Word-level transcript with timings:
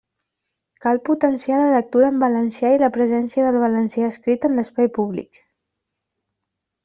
Cal 0.83 0.99
potenciar 1.09 1.57
la 1.59 1.67
lectura 1.75 2.07
en 2.13 2.17
valencià 2.23 2.71
i 2.77 2.79
la 2.83 2.89
presència 2.95 3.45
del 3.47 3.59
valencià 3.65 4.09
escrit 4.13 4.49
en 4.49 4.59
l'espai 4.61 4.89
públic. 4.99 5.41